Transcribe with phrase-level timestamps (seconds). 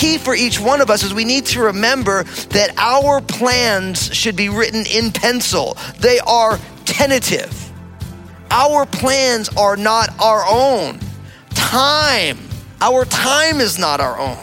[0.00, 4.34] key for each one of us is we need to remember that our plans should
[4.34, 5.76] be written in pencil.
[5.98, 7.69] They are tentative.
[8.50, 10.98] Our plans are not our own.
[11.50, 12.38] Time,
[12.80, 14.38] our time is not our own.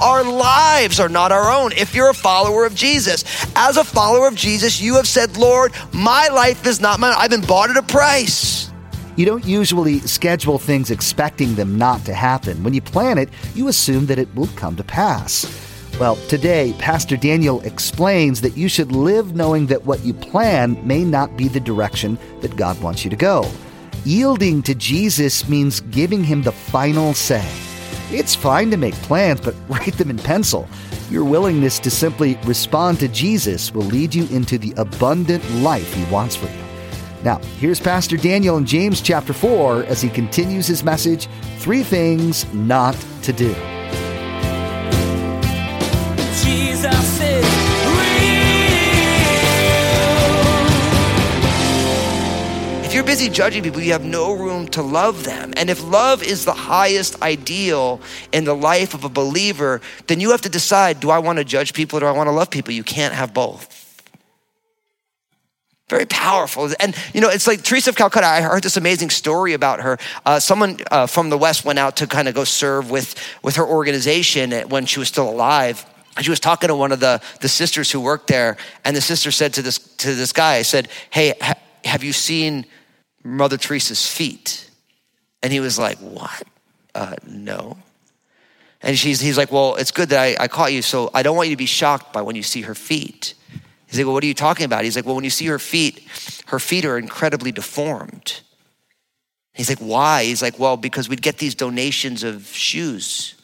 [0.00, 3.24] Our lives are not our own if you're a follower of Jesus.
[3.54, 7.14] As a follower of Jesus, you have said, Lord, my life is not mine.
[7.16, 8.72] I've been bought at a price.
[9.16, 12.62] You don't usually schedule things expecting them not to happen.
[12.62, 15.44] When you plan it, you assume that it will come to pass.
[16.00, 21.04] Well, today, Pastor Daniel explains that you should live knowing that what you plan may
[21.04, 23.48] not be the direction that God wants you to go.
[24.04, 27.46] Yielding to Jesus means giving him the final say.
[28.10, 30.68] It's fine to make plans, but write them in pencil.
[31.10, 36.04] Your willingness to simply respond to Jesus will lead you into the abundant life he
[36.12, 36.62] wants for you.
[37.22, 41.28] Now, here's Pastor Daniel in James chapter 4 as he continues his message
[41.58, 43.54] Three Things Not to Do.
[52.92, 55.54] If you're busy judging people, you have no room to love them.
[55.56, 58.00] And if love is the highest ideal
[58.32, 61.44] in the life of a believer, then you have to decide do I want to
[61.44, 62.74] judge people or do I want to love people?
[62.74, 63.78] You can't have both.
[65.88, 66.68] Very powerful.
[66.80, 68.26] And, you know, it's like Teresa of Calcutta.
[68.26, 69.98] I heard this amazing story about her.
[70.26, 73.56] Uh, someone uh, from the West went out to kind of go serve with, with
[73.56, 75.86] her organization when she was still alive.
[76.20, 78.56] She was talking to one of the, the sisters who worked there.
[78.84, 81.54] And the sister said to this, to this guy, I said, Hey, ha-
[81.84, 82.66] have you seen
[83.24, 84.70] Mother Teresa's feet?
[85.42, 86.42] And he was like, What?
[86.94, 87.78] Uh, no.
[88.82, 91.36] And she's, he's like, Well, it's good that I, I caught you, so I don't
[91.36, 93.34] want you to be shocked by when you see her feet.
[93.86, 94.84] He's like, Well, what are you talking about?
[94.84, 96.06] He's like, Well, when you see her feet,
[96.46, 98.40] her feet are incredibly deformed.
[99.54, 100.24] He's like, Why?
[100.24, 103.34] He's like, Well, because we'd get these donations of shoes.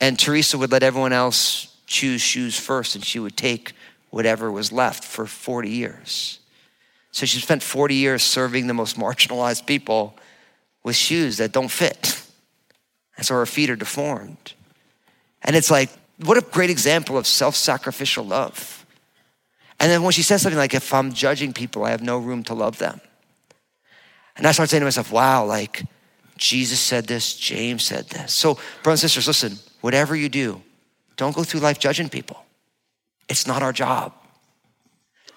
[0.00, 3.72] And Teresa would let everyone else choose shoes first, and she would take
[4.10, 6.38] whatever was left for 40 years.
[7.10, 10.16] So she spent 40 years serving the most marginalized people
[10.82, 12.22] with shoes that don't fit.
[13.16, 14.54] And so her feet are deformed.
[15.42, 15.90] And it's like,
[16.24, 18.86] what a great example of self sacrificial love.
[19.80, 22.42] And then when she says something like, if I'm judging people, I have no room
[22.44, 23.00] to love them.
[24.36, 25.84] And I start saying to myself, wow, like
[26.36, 28.32] Jesus said this, James said this.
[28.32, 30.62] So, brothers and sisters, listen, whatever you do,
[31.16, 32.44] don't go through life judging people.
[33.28, 34.12] It's not our job.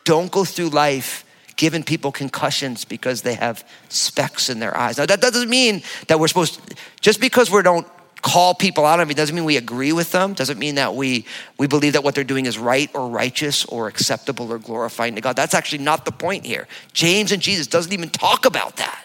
[0.03, 1.25] Don't go through life
[1.57, 4.97] giving people concussions because they have specks in their eyes.
[4.97, 7.87] Now, that doesn't mean that we're supposed to, just because we don't
[8.21, 11.25] call people out on it doesn't mean we agree with them, doesn't mean that we,
[11.57, 15.21] we believe that what they're doing is right or righteous or acceptable or glorifying to
[15.21, 15.35] God.
[15.35, 16.67] That's actually not the point here.
[16.93, 19.00] James and Jesus doesn't even talk about that.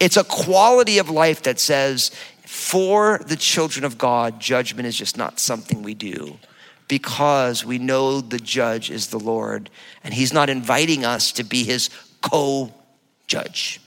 [0.00, 2.10] It's a quality of life that says,
[2.44, 6.38] for the children of God, judgment is just not something we do
[6.88, 9.70] because we know the judge is the Lord
[10.02, 11.90] and he's not inviting us to be his
[12.20, 12.72] co
[13.26, 13.80] judge.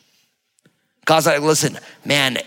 [1.05, 2.37] God's like, listen, man,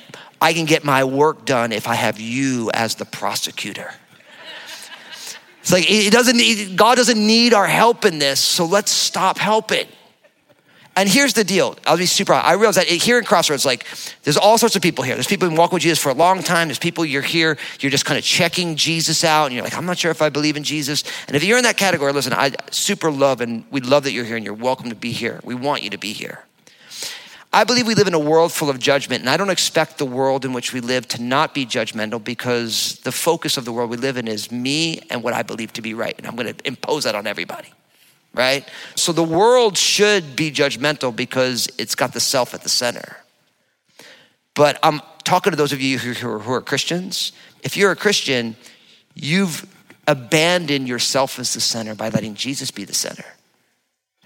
[0.41, 3.93] I can get my work done if I have you as the prosecutor.
[5.61, 9.87] It's like, it doesn't God doesn't need our help in this, so let's stop helping.
[11.01, 11.79] And here's the deal.
[11.87, 12.35] I'll be super.
[12.35, 13.87] I realize that here in Crossroads, like,
[14.23, 15.15] there's all sorts of people here.
[15.15, 16.69] There's people who walk with Jesus for a long time.
[16.69, 19.87] There's people you're here, you're just kind of checking Jesus out, and you're like, I'm
[19.87, 21.03] not sure if I believe in Jesus.
[21.27, 24.27] And if you're in that category, listen, I super love and we love that you're
[24.27, 25.41] here and you're welcome to be here.
[25.43, 26.45] We want you to be here.
[27.51, 30.05] I believe we live in a world full of judgment, and I don't expect the
[30.05, 33.89] world in which we live to not be judgmental because the focus of the world
[33.89, 36.15] we live in is me and what I believe to be right.
[36.19, 37.73] And I'm going to impose that on everybody,
[38.35, 38.69] right?
[38.95, 43.19] So the world should be judgmental because it's got the self at the center.
[44.55, 47.33] But I'm talking to those of you who are, who are Christians.
[47.63, 48.57] If you're a Christian,
[49.15, 49.67] you've
[50.07, 53.25] abandoned yourself as the center by letting Jesus be the center.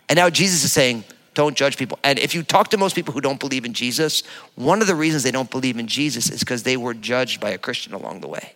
[0.09, 1.05] And now Jesus is saying,
[1.35, 1.99] don't judge people.
[2.05, 4.23] And if you talk to most people who don't believe in Jesus,
[4.55, 7.51] one of the reasons they don't believe in Jesus is because they were judged by
[7.51, 8.55] a Christian along the way.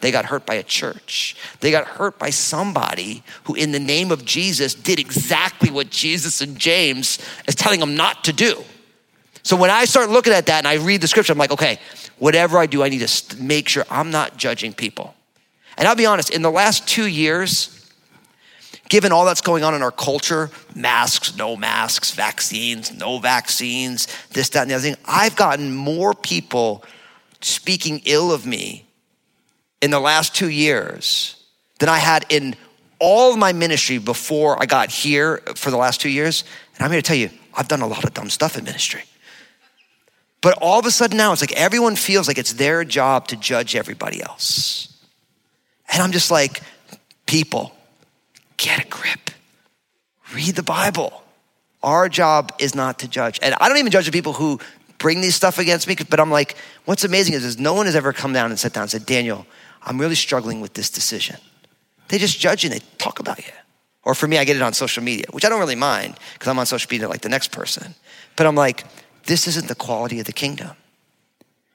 [0.00, 1.36] They got hurt by a church.
[1.60, 6.40] They got hurt by somebody who, in the name of Jesus, did exactly what Jesus
[6.40, 7.18] and James
[7.48, 8.62] is telling them not to do.
[9.42, 11.78] So when I start looking at that and I read the scripture, I'm like, okay,
[12.18, 15.14] whatever I do, I need to make sure I'm not judging people.
[15.76, 17.74] And I'll be honest, in the last two years,
[18.88, 24.48] given all that's going on in our culture masks, no masks, vaccines, no vaccines, this,
[24.50, 26.84] that, and the other thing I've gotten more people
[27.40, 28.87] speaking ill of me
[29.80, 31.42] in the last two years
[31.78, 32.56] than I had in
[32.98, 36.44] all of my ministry before I got here for the last two years.
[36.74, 39.02] And I'm here to tell you, I've done a lot of dumb stuff in ministry.
[40.40, 43.36] But all of a sudden now, it's like everyone feels like it's their job to
[43.36, 44.94] judge everybody else.
[45.92, 46.62] And I'm just like,
[47.26, 47.72] people,
[48.56, 49.30] get a grip.
[50.34, 51.22] Read the Bible.
[51.82, 53.38] Our job is not to judge.
[53.42, 54.60] And I don't even judge the people who
[54.98, 57.94] bring these stuff against me, but I'm like, what's amazing is, is no one has
[57.94, 59.46] ever come down and sat down and said, Daniel,
[59.82, 61.36] I'm really struggling with this decision.
[62.08, 63.52] They just judge and they talk about you.
[64.04, 66.48] Or for me, I get it on social media, which I don't really mind because
[66.48, 67.94] I'm on social media like the next person.
[68.36, 68.84] But I'm like,
[69.26, 70.70] this isn't the quality of the kingdom.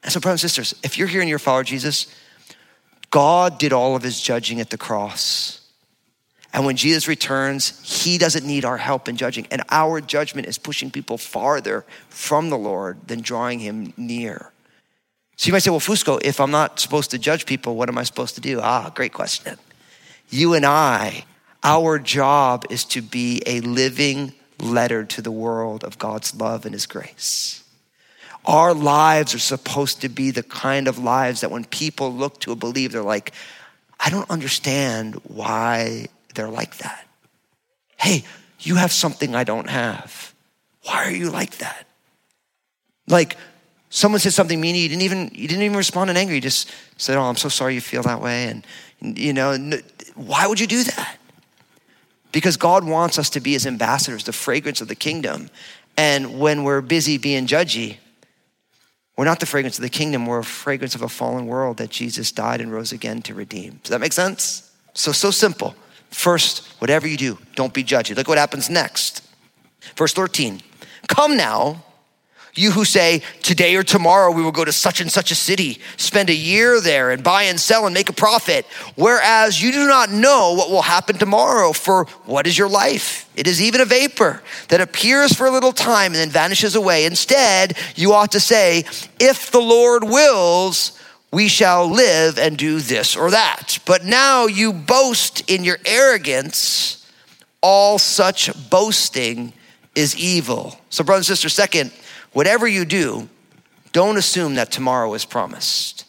[0.02, 2.08] And so, brothers and sisters, if you're here and you're a follower Jesus,
[3.10, 5.62] God did all of his judging at the cross.
[6.54, 9.48] And when Jesus returns, he doesn't need our help in judging.
[9.50, 14.53] And our judgment is pushing people farther from the Lord than drawing him near.
[15.36, 17.98] So you might say, well, Fusco, if I'm not supposed to judge people, what am
[17.98, 18.60] I supposed to do?
[18.62, 19.58] Ah, great question.
[20.30, 21.26] You and I,
[21.64, 26.74] our job is to be a living letter to the world of God's love and
[26.74, 27.64] his grace.
[28.46, 32.52] Our lives are supposed to be the kind of lives that when people look to
[32.52, 33.32] a believer, they're like,
[34.00, 37.08] I don't understand why they're like that.
[37.98, 38.24] Hey,
[38.60, 40.34] you have something I don't have.
[40.84, 41.88] Why are you like that?
[43.08, 43.38] Like
[43.94, 46.34] someone said something mean, you didn't even you didn't even respond in anger.
[46.34, 48.48] You just said, "Oh, I'm so sorry you feel that way."
[49.02, 49.56] And you know,
[50.16, 51.18] why would you do that?
[52.32, 55.50] Because God wants us to be His ambassadors, the fragrance of the kingdom.
[55.96, 57.98] And when we're busy being judgy,
[59.16, 60.26] we're not the fragrance of the kingdom.
[60.26, 63.80] We're a fragrance of a fallen world that Jesus died and rose again to redeem.
[63.84, 64.72] Does that make sense?
[64.96, 65.76] So so simple.
[66.10, 68.16] First, whatever you do, don't be judgy.
[68.16, 69.22] Look what happens next.
[69.96, 70.62] Verse 13.
[71.08, 71.84] Come now,
[72.56, 75.80] you who say, Today or tomorrow we will go to such and such a city,
[75.98, 78.66] spend a year there, and buy and sell and make a profit.
[78.96, 83.30] Whereas you do not know what will happen tomorrow, for what is your life?
[83.36, 87.06] It is even a vapor that appears for a little time and then vanishes away.
[87.06, 88.86] Instead, you ought to say,
[89.20, 91.00] If the Lord wills,
[91.32, 93.80] we shall live and do this or that.
[93.86, 97.00] But now you boast in your arrogance.
[97.62, 99.54] All such boasting
[99.96, 100.80] is evil.
[100.90, 101.92] So, brothers and sisters, second,
[102.34, 103.30] whatever you do,
[103.92, 106.06] don't assume that tomorrow is promised.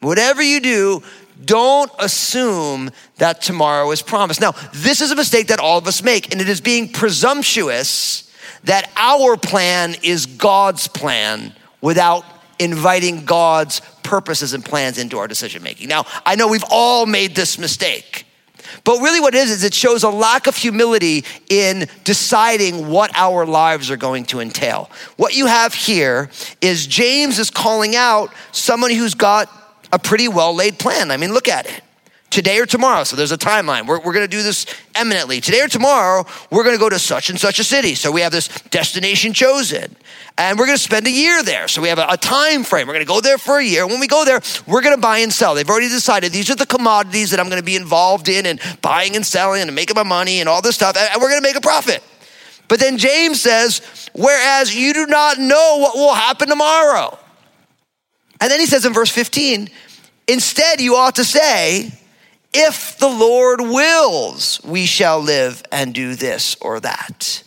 [0.00, 1.02] Whatever you do,
[1.44, 4.40] don't assume that tomorrow is promised.
[4.40, 8.30] Now, this is a mistake that all of us make, and it is being presumptuous
[8.64, 12.24] that our plan is God's plan without
[12.58, 15.88] inviting God's purposes and plans into our decision making.
[15.88, 18.26] Now, I know we've all made this mistake.
[18.84, 23.10] But really, what it is, is it shows a lack of humility in deciding what
[23.14, 24.90] our lives are going to entail.
[25.16, 26.30] What you have here
[26.60, 29.48] is James is calling out someone who's got
[29.92, 31.10] a pretty well laid plan.
[31.10, 31.82] I mean, look at it.
[32.32, 33.86] Today or tomorrow, so there's a timeline.
[33.86, 35.40] We're, we're gonna do this eminently.
[35.40, 37.94] Today or tomorrow, we're gonna go to such and such a city.
[37.94, 39.94] So we have this destination chosen
[40.38, 41.68] and we're going to spend a year there.
[41.68, 42.86] So we have a, a time frame.
[42.86, 43.86] We're going to go there for a year.
[43.86, 45.54] When we go there, we're going to buy and sell.
[45.54, 48.58] They've already decided these are the commodities that I'm going to be involved in and
[48.80, 50.96] buying and selling and making my money and all this stuff.
[50.96, 52.02] And we're going to make a profit.
[52.68, 53.82] But then James says,
[54.14, 57.18] whereas you do not know what will happen tomorrow.
[58.40, 59.68] And then he says in verse 15,
[60.28, 61.92] instead you ought to say,
[62.52, 67.42] if the Lord wills, we shall live and do this or that.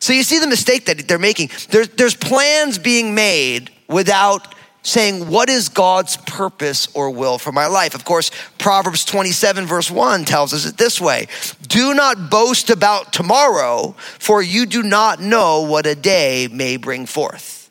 [0.00, 1.50] So you see the mistake that they're making.
[1.70, 7.66] There's, there's plans being made without saying, What is God's purpose or will for my
[7.66, 7.94] life?
[7.94, 11.26] Of course, Proverbs 27, verse 1 tells us it this way
[11.66, 17.06] Do not boast about tomorrow, for you do not know what a day may bring
[17.06, 17.70] forth.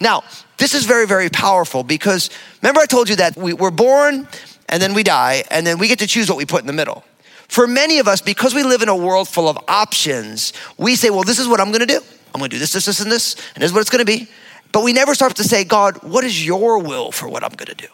[0.00, 0.22] Now,
[0.58, 2.30] this is very, very powerful because
[2.62, 4.28] remember, I told you that we, we're born
[4.68, 6.72] and then we die, and then we get to choose what we put in the
[6.72, 7.04] middle.
[7.48, 11.10] For many of us, because we live in a world full of options, we say,
[11.10, 12.00] well, this is what I'm gonna do.
[12.34, 14.28] I'm gonna do this, this, this, and this, and this is what it's gonna be.
[14.70, 17.74] But we never start to say, God, what is your will for what I'm gonna
[17.74, 17.88] do?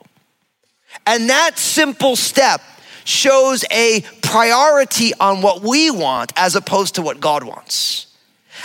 [1.06, 2.60] And that simple step
[3.04, 8.06] shows a priority on what we want as opposed to what God wants.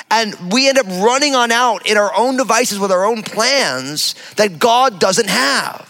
[0.09, 4.15] And we end up running on out in our own devices with our own plans
[4.35, 5.88] that God doesn't have.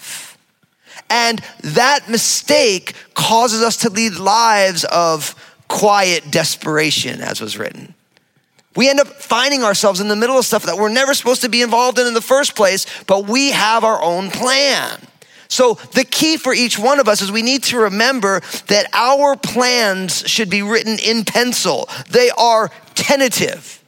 [1.09, 5.35] And that mistake causes us to lead lives of
[5.67, 7.95] quiet desperation, as was written.
[8.75, 11.49] We end up finding ourselves in the middle of stuff that we're never supposed to
[11.49, 14.99] be involved in in the first place, but we have our own plan.
[15.47, 19.35] So, the key for each one of us is we need to remember that our
[19.35, 21.89] plans should be written in pencil.
[22.09, 23.83] They are tentative.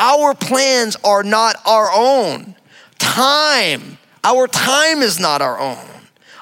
[0.00, 2.56] Our plans are not our own.
[2.98, 5.99] Time, our time is not our own.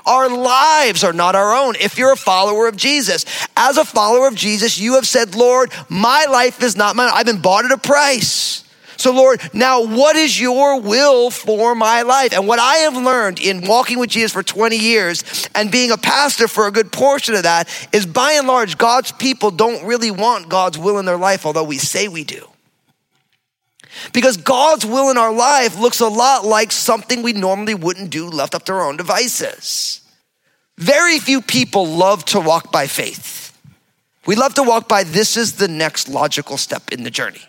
[0.08, 1.76] Our lives are not our own.
[1.76, 5.70] If you're a follower of Jesus, as a follower of Jesus, you have said, Lord,
[5.90, 7.10] my life is not mine.
[7.12, 8.64] I've been bought at a price.
[8.96, 12.32] So, Lord, now what is your will for my life?
[12.32, 15.96] And what I have learned in walking with Jesus for 20 years and being a
[15.96, 20.10] pastor for a good portion of that is by and large, God's people don't really
[20.10, 22.48] want God's will in their life, although we say we do.
[24.12, 28.28] Because God's will in our life looks a lot like something we normally wouldn't do
[28.28, 30.00] left up to our own devices.
[30.76, 33.58] Very few people love to walk by faith.
[34.26, 37.42] We love to walk by this is the next logical step in the journey.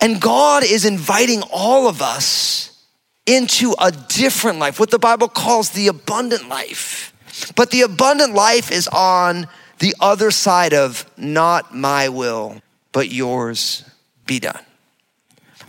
[0.00, 2.84] And God is inviting all of us
[3.26, 7.12] into a different life, what the Bible calls the abundant life.
[7.54, 9.46] But the abundant life is on
[9.78, 12.60] the other side of not my will,
[12.92, 13.84] but yours
[14.26, 14.64] be done.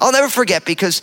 [0.02, 1.02] I'll never forget because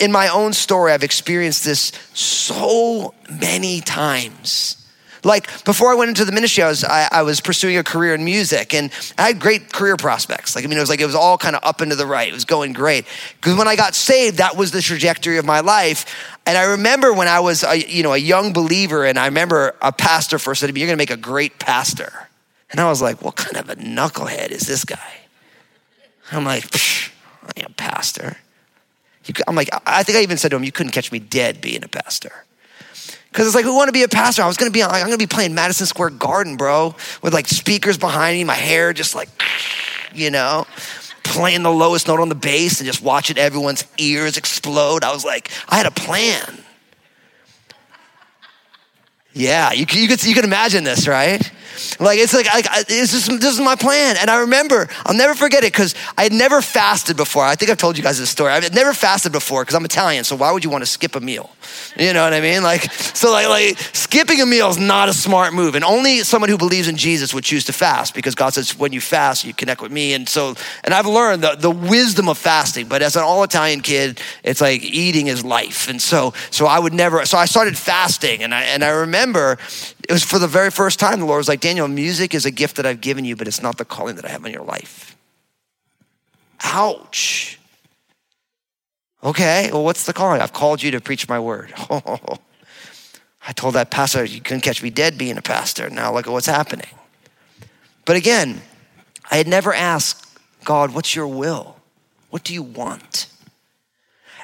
[0.00, 4.76] in my own story, I've experienced this so many times.
[5.22, 8.14] Like before I went into the ministry, I was, I, I, was pursuing a career
[8.14, 10.56] in music and I had great career prospects.
[10.56, 12.06] Like, I mean, it was like, it was all kind of up and to the
[12.06, 12.26] right.
[12.26, 13.04] It was going great.
[13.36, 16.06] Because when I got saved, that was the trajectory of my life.
[16.46, 19.74] And I remember when I was, a, you know, a young believer and I remember
[19.82, 22.28] a pastor first said to me, you're going to make a great pastor.
[22.70, 25.12] And I was like, what kind of a knucklehead is this guy?
[26.32, 27.10] I'm like, Psh,
[27.42, 28.36] I am a pastor.
[29.46, 31.84] I'm like, I think I even said to him, you couldn't catch me dead being
[31.84, 32.32] a pastor.
[33.30, 34.42] Because it's like, who want to be a pastor?
[34.42, 37.32] I was going to be, I'm going to be playing Madison Square Garden, bro, with
[37.32, 39.28] like speakers behind me, my hair just like,
[40.12, 40.66] you know,
[41.22, 45.04] playing the lowest note on the bass and just watching everyone's ears explode.
[45.04, 46.64] I was like, I had a plan.
[49.32, 51.52] Yeah, you, you, could, you can imagine this, right?
[51.98, 54.16] Like it's like, like it's just, this is my plan.
[54.18, 57.44] And I remember, I'll never forget it because I had never fasted before.
[57.44, 58.52] I think I've told you guys this story.
[58.52, 60.24] I've never fasted before because I'm Italian.
[60.24, 61.50] So why would you want to skip a meal?
[61.96, 62.62] You know what I mean?
[62.62, 65.74] Like, so like, like skipping a meal is not a smart move.
[65.74, 68.92] And only someone who believes in Jesus would choose to fast because God says, when
[68.92, 70.14] you fast, you connect with me.
[70.14, 73.80] And so, and I've learned the, the wisdom of fasting, but as an all Italian
[73.80, 75.88] kid, it's like eating is life.
[75.88, 79.58] And so, so I would never, so I started fasting and I, and I remember
[80.10, 82.50] it was for the very first time the Lord was like, Daniel, music is a
[82.50, 84.64] gift that I've given you, but it's not the calling that I have in your
[84.64, 85.16] life.
[86.64, 87.60] Ouch.
[89.22, 90.40] Okay, well, what's the calling?
[90.40, 91.72] I've called you to preach my word.
[91.88, 92.18] Oh,
[93.46, 95.88] I told that pastor, you couldn't catch me dead being a pastor.
[95.88, 96.90] Now look at what's happening.
[98.04, 98.62] But again,
[99.30, 100.26] I had never asked
[100.64, 101.76] God, what's your will?
[102.30, 103.28] What do you want?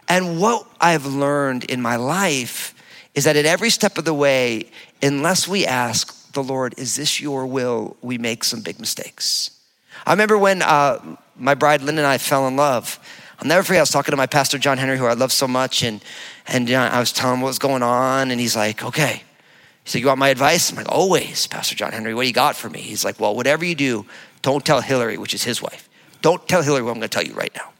[0.09, 2.73] And what I've learned in my life
[3.17, 4.71] is that at every step of the way,
[5.03, 9.51] unless we ask the Lord, is this your will, we make some big mistakes.
[10.07, 12.99] I remember when uh, my bride Lynn and I fell in love.
[13.39, 15.47] I'll never forget, I was talking to my pastor, John Henry, who I love so
[15.47, 16.03] much, and,
[16.47, 19.23] and you know, I was telling him what was going on, and he's like, okay.
[19.87, 20.69] He said, You want my advice?
[20.71, 22.13] I'm like, Always, Pastor John Henry.
[22.13, 22.81] What do you got for me?
[22.81, 24.05] He's like, Well, whatever you do,
[24.43, 25.89] don't tell Hillary, which is his wife.
[26.23, 27.73] Don't tell Hillary what I'm going to tell you right now.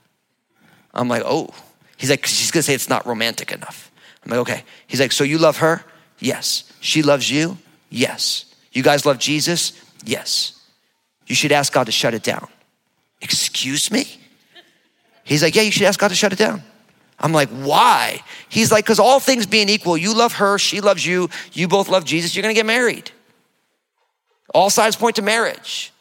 [0.95, 1.51] I'm like, Oh.
[1.97, 3.91] He's like, She's going to say it's not romantic enough.
[4.25, 4.65] I'm like, Okay.
[4.87, 5.85] He's like, So you love her?
[6.21, 6.66] Yes.
[6.81, 7.59] She loves you?
[7.91, 8.45] Yes.
[8.73, 9.73] You guys love Jesus?
[10.05, 10.61] Yes.
[11.27, 12.49] You should ask God to shut it down.
[13.21, 14.07] Excuse me?
[15.25, 16.63] He's like, Yeah, you should ask God to shut it down.
[17.19, 18.23] I'm like, Why?
[18.49, 21.89] He's like, Because all things being equal, you love her, she loves you, you both
[21.89, 23.11] love Jesus, you're gonna get married.
[24.55, 25.93] All sides point to marriage.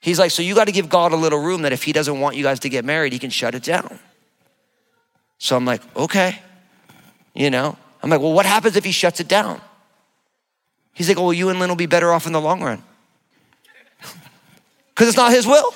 [0.00, 2.36] He's like, So you gotta give God a little room that if He doesn't want
[2.36, 3.98] you guys to get married, He can shut it down.
[5.38, 6.38] So I'm like, Okay.
[7.34, 9.60] You know, I'm like, Well, what happens if He shuts it down?
[10.98, 12.82] He's like, Oh, well, you and Lynn will be better off in the long run.
[14.90, 15.72] Because it's not His will.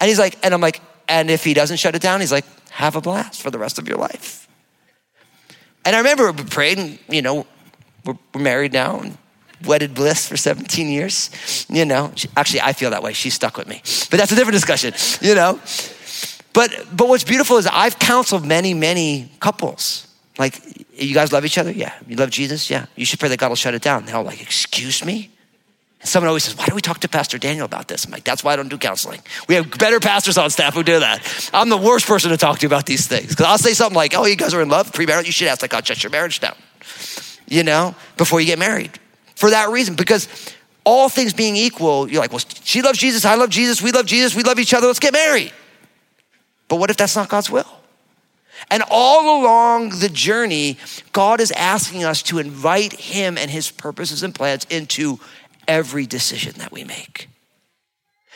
[0.00, 2.46] And he's like, and I'm like, and if he doesn't shut it down, he's like,
[2.70, 4.48] have a blast for the rest of your life.
[5.84, 7.46] And I remember we prayed, and you know,
[8.04, 9.18] we're, we're married now and
[9.66, 11.66] wedded bliss for 17 years.
[11.68, 13.12] You know, actually, I feel that way.
[13.12, 14.94] She's stuck with me, but that's a different discussion.
[15.20, 15.60] You know,
[16.52, 20.06] but but what's beautiful is I've counseled many many couples.
[20.38, 21.70] Like, you guys love each other?
[21.70, 21.92] Yeah.
[22.06, 22.70] You love Jesus?
[22.70, 22.86] Yeah.
[22.96, 24.06] You should pray that God will shut it down.
[24.06, 25.30] They're all like, excuse me?
[26.00, 28.06] And someone always says, Why do we talk to Pastor Daniel about this?
[28.06, 29.20] I'm like, That's why I don't do counseling.
[29.48, 31.50] We have better pastors on staff who do that.
[31.52, 33.28] I'm the worst person to talk to about these things.
[33.28, 35.60] Because I'll say something like, Oh, you guys are in love, premarital, you should ask
[35.60, 36.56] that God shut your marriage down,
[37.48, 38.98] you know, before you get married.
[39.36, 40.28] For that reason, because
[40.84, 44.06] all things being equal, you're like, Well, she loves Jesus, I love Jesus, we love
[44.06, 45.52] Jesus, we love each other, let's get married.
[46.68, 47.66] But what if that's not God's will?
[48.70, 50.78] And all along the journey,
[51.12, 55.18] God is asking us to invite Him and His purposes and plans into
[55.66, 57.28] every decision that we make.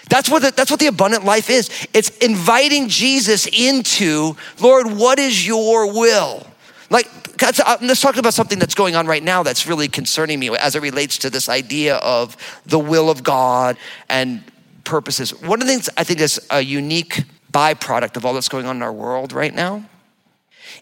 [0.09, 1.71] That's what, the, that's what the abundant life is.
[1.95, 6.47] It's inviting Jesus into, Lord, what is your will?
[6.91, 7.09] Like,
[7.43, 10.77] uh, let's talk about something that's going on right now that's really concerning me as
[10.77, 13.77] it relates to this idea of the will of God
[14.09, 14.45] and
[14.85, 15.31] purposes.
[15.43, 18.77] One of the things I think is a unique byproduct of all that's going on
[18.77, 19.85] in our world right now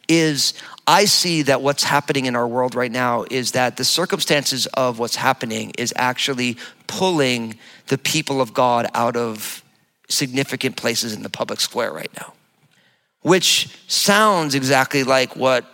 [0.08, 0.54] is
[0.86, 4.98] I see that what's happening in our world right now is that the circumstances of
[4.98, 6.56] what's happening is actually
[6.86, 9.62] pulling the people of God out of
[10.08, 12.32] significant places in the public square right now,
[13.22, 15.64] which sounds exactly like what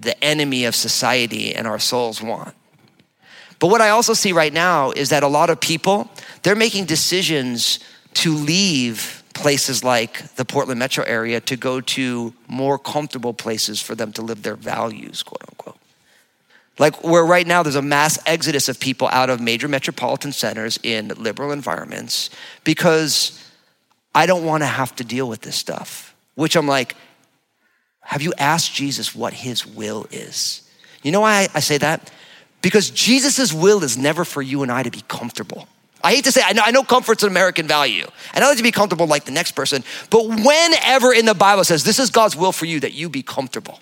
[0.00, 2.54] the enemy of society and our souls want.
[3.58, 6.10] But what I also see right now is that a lot of people,
[6.42, 7.78] they're making decisions
[8.14, 13.94] to leave places like the Portland metro area to go to more comfortable places for
[13.94, 15.78] them to live their values, quote unquote.
[16.78, 20.78] Like where right now there's a mass exodus of people out of major metropolitan centers
[20.82, 22.30] in liberal environments
[22.64, 23.38] because
[24.14, 26.14] I don't want to have to deal with this stuff.
[26.34, 26.96] Which I'm like,
[28.00, 30.68] have you asked Jesus what his will is?
[31.02, 32.10] You know why I say that?
[32.62, 35.68] Because Jesus' will is never for you and I to be comfortable.
[36.04, 38.56] I hate to say, I know, I know comfort's an American value, and I like
[38.56, 42.10] to be comfortable like the next person, but whenever in the Bible says this is
[42.10, 43.78] God's will for you that you be comfortable.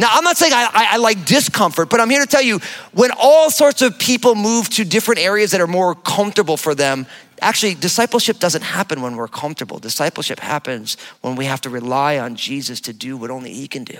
[0.00, 2.60] Now, I'm not saying I, I, I, like discomfort, but I'm here to tell you
[2.92, 7.04] when all sorts of people move to different areas that are more comfortable for them,
[7.42, 9.80] actually, discipleship doesn't happen when we're comfortable.
[9.80, 13.82] Discipleship happens when we have to rely on Jesus to do what only He can
[13.82, 13.98] do.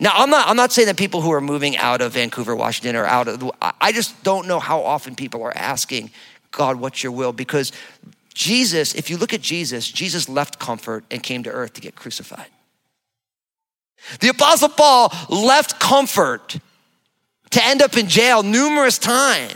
[0.00, 2.96] Now, I'm not, I'm not saying that people who are moving out of Vancouver, Washington,
[2.96, 6.10] or out of, I just don't know how often people are asking,
[6.50, 7.32] God, what's your will?
[7.32, 7.72] Because
[8.34, 11.94] Jesus, if you look at Jesus, Jesus left comfort and came to earth to get
[11.94, 12.48] crucified.
[14.20, 16.58] The Apostle Paul left comfort
[17.50, 19.54] to end up in jail numerous times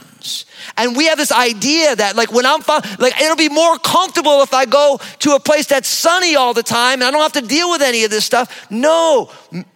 [0.76, 2.61] and we have this idea that like when I'm
[2.99, 6.62] like it'll be more comfortable if I go to a place that's sunny all the
[6.62, 8.71] time and I don't have to deal with any of this stuff.
[8.71, 9.30] No,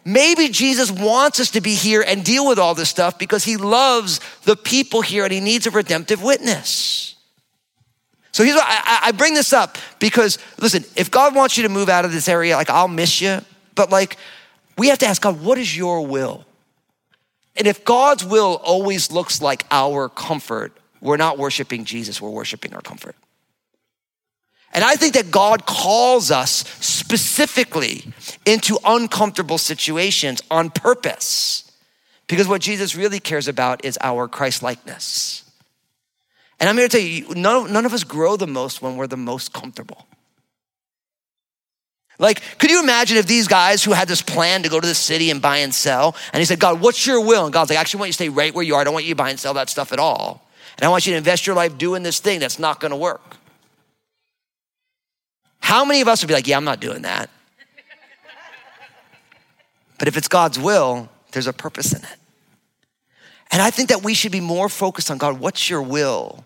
[0.05, 3.57] maybe Jesus wants us to be here and deal with all this stuff because he
[3.57, 7.15] loves the people here and he needs a redemptive witness.
[8.33, 11.89] So here's I, I bring this up because listen, if God wants you to move
[11.89, 13.41] out of this area, like I'll miss you,
[13.75, 14.17] but like
[14.79, 16.47] we have to ask God, what is your will?
[17.57, 22.75] And if God's will always looks like our comfort, we're not worshiping Jesus, we're worshiping
[22.75, 23.17] our comfort.
[24.73, 28.05] And I think that God calls us specifically
[28.47, 31.71] into uncomfortable situations on purpose.
[32.27, 35.45] Because what Jesus really cares about is our Christ likeness.
[36.59, 39.09] And I'm here to tell you, none, none of us grow the most when we're
[39.09, 40.07] the most comfortable.
[42.23, 44.95] Like, could you imagine if these guys who had this plan to go to the
[44.95, 47.47] city and buy and sell, and he said, God, what's your will?
[47.47, 48.81] And God's like, I actually, want you to stay right where you are.
[48.81, 50.49] I don't want you to buy and sell that stuff at all.
[50.79, 53.39] And I want you to invest your life doing this thing that's not gonna work.
[55.59, 57.29] How many of us would be like, yeah, I'm not doing that?
[59.99, 62.17] but if it's God's will, there's a purpose in it.
[63.51, 66.45] And I think that we should be more focused on God, what's your will,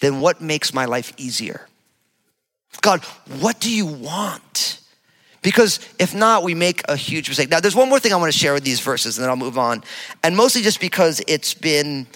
[0.00, 1.66] than what makes my life easier.
[2.82, 3.02] God,
[3.40, 4.80] what do you want?
[5.44, 7.50] Because if not, we make a huge mistake.
[7.50, 9.36] Now, there's one more thing I want to share with these verses, and then I'll
[9.36, 9.84] move on.
[10.22, 12.06] And mostly just because it's been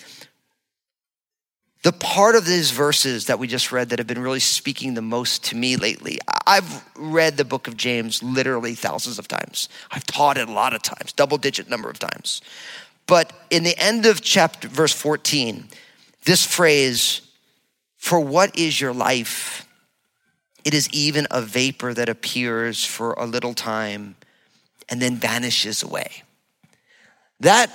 [1.83, 5.03] the part of these verses that we just read that have been really speaking the
[5.03, 6.19] most to me lately.
[6.47, 9.69] I've read the book of James literally thousands of times.
[9.91, 12.41] I've taught it a lot of times, double digit number of times.
[13.07, 15.69] But in the end of chapter verse 14,
[16.25, 17.21] this phrase,
[17.99, 19.68] for what is your life?
[20.69, 24.17] It is even a vapor that appears for a little time
[24.91, 26.25] and then vanishes away.
[27.41, 27.73] That,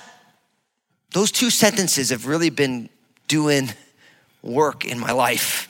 [1.12, 2.89] those two sentences have really been
[3.27, 3.71] doing
[4.43, 5.67] work in my life.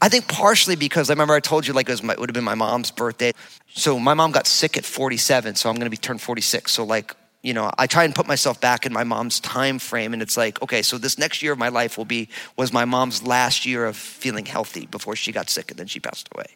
[0.00, 2.30] I think partially because I remember I told you like it, was my, it would
[2.30, 3.32] have been my mom's birthday.
[3.74, 6.70] So my mom got sick at 47, so I'm gonna be turned 46.
[6.70, 10.12] So like you know i try and put myself back in my mom's time frame
[10.12, 12.84] and it's like okay so this next year of my life will be was my
[12.84, 16.46] mom's last year of feeling healthy before she got sick and then she passed away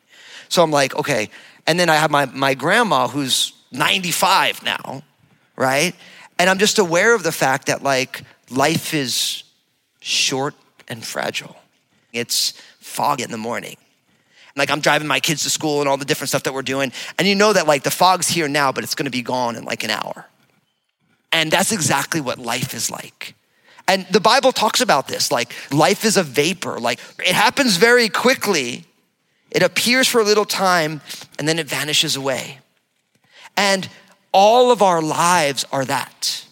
[0.48, 1.28] so i'm like okay
[1.66, 5.02] and then i have my, my grandma who's 95 now
[5.56, 5.94] right
[6.38, 9.44] and i'm just aware of the fact that like life is
[10.00, 10.54] short
[10.88, 11.56] and fragile
[12.12, 13.76] it's fog in the morning
[14.54, 16.92] like I'm driving my kids to school and all the different stuff that we're doing.
[17.18, 19.64] And you know that like the fog's here now, but it's gonna be gone in
[19.64, 20.26] like an hour.
[21.32, 23.34] And that's exactly what life is like.
[23.88, 28.08] And the Bible talks about this like life is a vapor, like it happens very
[28.08, 28.84] quickly.
[29.50, 31.00] It appears for a little time
[31.38, 32.58] and then it vanishes away.
[33.56, 33.88] And
[34.32, 36.46] all of our lives are that.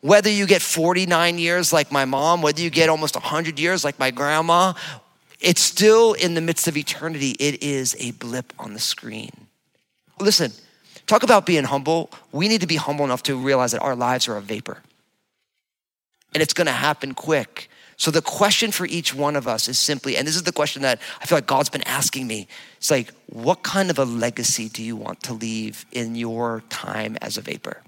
[0.00, 3.98] Whether you get 49 years like my mom, whether you get almost 100 years like
[3.98, 4.72] my grandma,
[5.40, 7.32] it's still in the midst of eternity.
[7.38, 9.30] It is a blip on the screen.
[10.18, 10.52] Listen,
[11.12, 12.10] talk about being humble.
[12.32, 14.82] We need to be humble enough to realize that our lives are a vapor.
[16.32, 17.68] And it's gonna happen quick.
[17.98, 20.80] So the question for each one of us is simply, and this is the question
[20.82, 22.48] that I feel like God's been asking me.
[22.78, 27.18] It's like, what kind of a legacy do you want to leave in your time
[27.20, 27.82] as a vapor?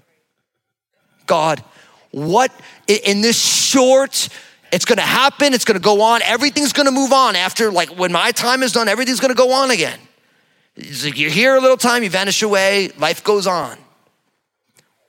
[1.25, 1.63] God,
[2.11, 2.51] what
[2.87, 4.29] in this short,
[4.71, 8.31] it's gonna happen, it's gonna go on, everything's gonna move on after, like, when my
[8.31, 9.99] time is done, everything's gonna go on again.
[10.77, 13.77] Like you're here a little time, you vanish away, life goes on.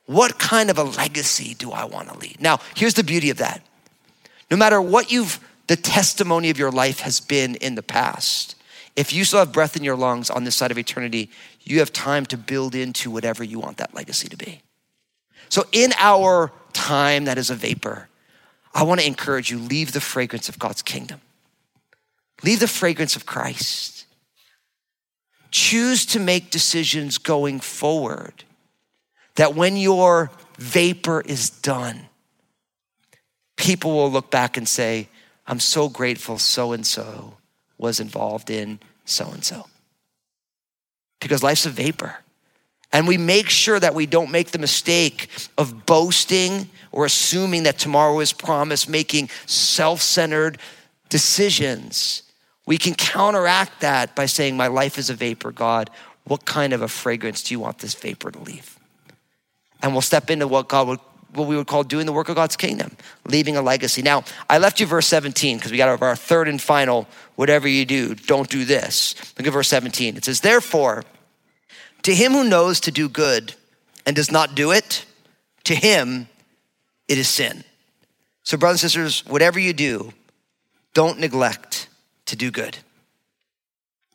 [0.05, 2.39] What kind of a legacy do I wanna leave?
[2.39, 3.61] Now, here's the beauty of that
[4.49, 8.55] no matter what you've, the testimony of your life has been in the past,
[8.95, 11.29] if you still have breath in your lungs on this side of eternity,
[11.63, 14.61] you have time to build into whatever you want that legacy to be.
[15.49, 18.09] So, in our time that is a vapor,
[18.73, 21.21] I want to encourage you leave the fragrance of God's kingdom,
[22.43, 24.06] leave the fragrance of Christ.
[25.51, 28.43] Choose to make decisions going forward
[29.35, 32.07] that when your vapor is done,
[33.55, 35.07] people will look back and say,
[35.45, 37.37] I'm so grateful so and so
[37.77, 39.67] was involved in so and so.
[41.19, 42.17] Because life's a vapor.
[42.91, 47.77] And we make sure that we don't make the mistake of boasting or assuming that
[47.77, 50.57] tomorrow is promised, making self centered
[51.09, 52.23] decisions.
[52.67, 55.89] We can counteract that by saying, My life is a vapor, God.
[56.25, 58.77] What kind of a fragrance do you want this vapor to leave?
[59.81, 60.99] And we'll step into what God would
[61.33, 64.01] what we would call doing the work of God's kingdom, leaving a legacy.
[64.01, 67.85] Now, I left you verse 17 because we got our third and final, whatever you
[67.85, 69.13] do, don't do this.
[69.37, 70.17] Look at verse 17.
[70.17, 71.03] It says, Therefore,
[72.03, 73.53] to him who knows to do good
[74.05, 75.05] and does not do it,
[75.65, 76.27] to him
[77.07, 77.63] it is sin.
[78.43, 80.13] So, brothers and sisters, whatever you do,
[80.93, 81.76] don't neglect
[82.27, 82.77] to do good.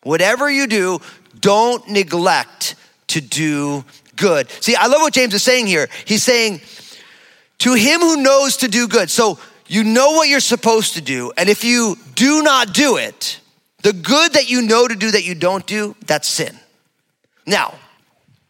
[0.03, 1.01] Whatever you do,
[1.39, 2.75] don't neglect
[3.09, 3.85] to do
[4.17, 4.49] good.
[4.61, 5.89] See, I love what James is saying here.
[6.05, 6.61] He's saying,
[7.59, 9.11] to him who knows to do good.
[9.11, 11.33] So you know what you're supposed to do.
[11.37, 13.39] And if you do not do it,
[13.83, 16.59] the good that you know to do that you don't do, that's sin.
[17.47, 17.75] Now,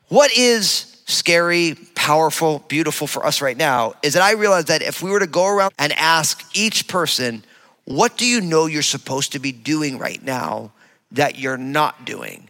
[0.09, 5.03] what is scary, powerful, beautiful for us right now is that I realize that if
[5.03, 7.45] we were to go around and ask each person,
[7.85, 10.73] what do you know you're supposed to be doing right now
[11.13, 12.49] that you're not doing?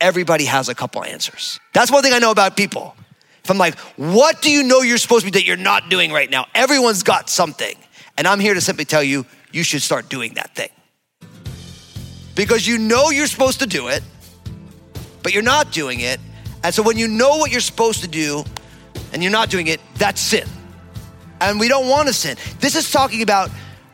[0.00, 1.60] Everybody has a couple answers.
[1.72, 2.96] That's one thing I know about people.
[3.44, 6.12] If I'm like, what do you know you're supposed to be that you're not doing
[6.12, 6.46] right now?
[6.54, 7.74] Everyone's got something.
[8.16, 10.70] And I'm here to simply tell you, you should start doing that thing.
[12.34, 14.02] Because you know you're supposed to do it,
[15.22, 16.20] but you're not doing it.
[16.62, 18.44] And so when you know what you're supposed to do
[19.12, 20.48] and you're not doing it, that's sin.
[21.40, 22.36] And we don't want to sin.
[22.60, 23.50] This is talking about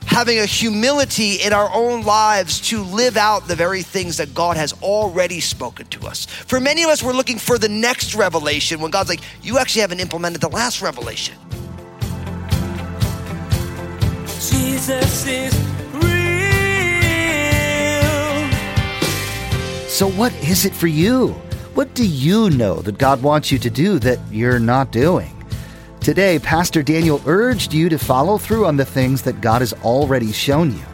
[0.07, 4.57] having a humility in our own lives to live out the very things that God
[4.57, 6.25] has already spoken to us.
[6.25, 9.83] For many of us, we're looking for the next revelation when God's like, you actually
[9.83, 11.35] haven't implemented the last revelation.
[14.51, 15.55] Jesus is
[15.93, 16.27] real.
[19.89, 21.29] So, what is it for you?
[21.75, 25.36] What do you know that God wants you to do that you're not doing?
[26.07, 30.31] Today, Pastor Daniel urged you to follow through on the things that God has already
[30.31, 30.85] shown you.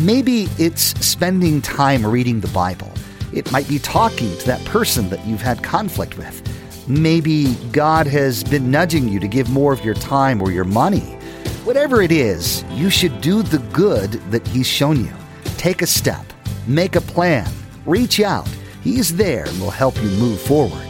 [0.00, 2.90] Maybe it's spending time reading the Bible.
[3.32, 6.42] It might be talking to that person that you've had conflict with.
[6.88, 11.16] Maybe God has been nudging you to give more of your time or your money.
[11.62, 15.12] Whatever it is, you should do the good that He's shown you.
[15.58, 16.26] Take a step,
[16.66, 17.48] make a plan,
[17.86, 18.48] reach out.
[18.82, 20.89] He's there and will help you move forward.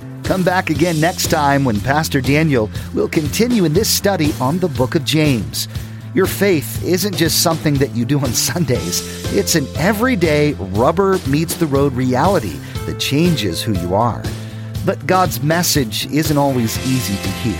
[0.31, 4.69] Come back again next time when Pastor Daniel will continue in this study on the
[4.69, 5.67] book of James.
[6.13, 9.01] Your faith isn't just something that you do on Sundays,
[9.35, 14.23] it's an everyday rubber meets the road reality that changes who you are.
[14.85, 17.59] But God's message isn't always easy to hear.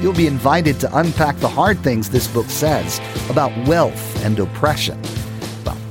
[0.00, 5.02] You'll be invited to unpack the hard things this book says about wealth and oppression.